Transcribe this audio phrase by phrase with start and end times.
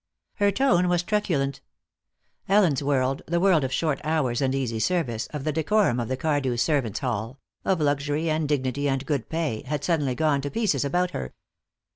[0.37, 1.61] Her tone was truculent.
[2.49, 6.17] Ellen's world, the world of short hours and easy service, of the decorum of the
[6.17, 10.83] Cardew servants' hall, of luxury and dignity and good pay, had suddenly gone to pieces
[10.83, 11.35] about her.